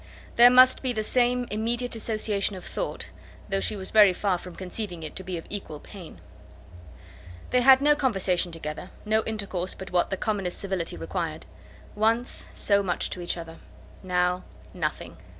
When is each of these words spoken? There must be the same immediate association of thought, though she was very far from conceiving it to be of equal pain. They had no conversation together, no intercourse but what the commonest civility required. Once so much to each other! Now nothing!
There 0.35 0.49
must 0.49 0.81
be 0.81 0.93
the 0.93 1.03
same 1.03 1.47
immediate 1.51 1.95
association 1.95 2.55
of 2.55 2.65
thought, 2.65 3.09
though 3.49 3.59
she 3.59 3.75
was 3.75 3.91
very 3.91 4.13
far 4.13 4.39
from 4.39 4.55
conceiving 4.55 5.03
it 5.03 5.15
to 5.17 5.23
be 5.23 5.37
of 5.37 5.45
equal 5.47 5.79
pain. 5.79 6.21
They 7.51 7.61
had 7.61 7.81
no 7.81 7.95
conversation 7.95 8.51
together, 8.51 8.89
no 9.05 9.21
intercourse 9.27 9.75
but 9.75 9.91
what 9.91 10.09
the 10.09 10.17
commonest 10.17 10.57
civility 10.57 10.97
required. 10.97 11.45
Once 11.93 12.47
so 12.51 12.81
much 12.81 13.11
to 13.11 13.21
each 13.21 13.37
other! 13.37 13.57
Now 14.01 14.43
nothing! 14.73 15.17